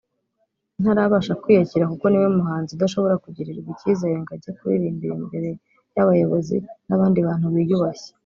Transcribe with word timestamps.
ntarabasha 0.81 1.33
kwiyakira 1.41 1.89
kuko 1.91 2.05
niwe 2.07 2.27
muhanzi 2.37 2.71
udashobora 2.73 3.21
kugirirwa 3.23 3.69
icyizere 3.73 4.15
ngo 4.19 4.31
ajye 4.35 4.51
kuririmba 4.57 5.05
imbere 5.21 5.49
y’abayobozi 5.95 6.55
n’abandi 6.87 7.19
bantu 7.27 7.45
biyubashye 7.55 8.11